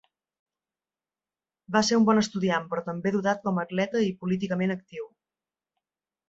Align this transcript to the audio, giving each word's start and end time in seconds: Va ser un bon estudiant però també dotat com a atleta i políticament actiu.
Va 1.75 1.81
ser 1.89 1.99
un 2.01 2.07
bon 2.07 2.21
estudiant 2.21 2.65
però 2.71 2.85
també 2.87 3.13
dotat 3.17 3.45
com 3.45 3.61
a 3.61 3.67
atleta 3.69 4.03
i 4.09 4.17
políticament 4.25 4.75
actiu. 4.79 5.07